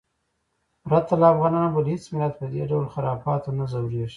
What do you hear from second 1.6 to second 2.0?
بل